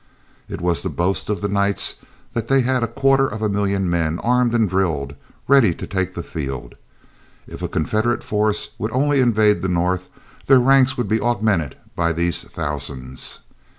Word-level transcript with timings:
It 0.49 0.61
was 0.61 0.81
the 0.81 0.89
boast 0.89 1.29
of 1.29 1.41
the 1.41 1.47
Knights 1.47 1.97
that 2.33 2.47
they 2.47 2.61
had 2.61 2.81
a 2.81 2.87
quarter 2.87 3.27
of 3.27 3.43
a 3.43 3.49
million 3.49 3.87
men 3.87 4.17
armed 4.23 4.55
and 4.55 4.67
drilled, 4.67 5.13
ready 5.47 5.75
to 5.75 5.85
take 5.85 6.15
the 6.15 6.23
field. 6.23 6.73
If 7.45 7.61
a 7.61 7.67
Confederate 7.67 8.23
force 8.23 8.71
would 8.79 8.91
only 8.93 9.21
invade 9.21 9.61
the 9.61 9.67
North, 9.67 10.09
their 10.47 10.59
ranks 10.59 10.97
would 10.97 11.07
be 11.07 11.21
augmented 11.21 11.75
by 11.95 12.13
these 12.13 12.41
thousands. 12.41 13.41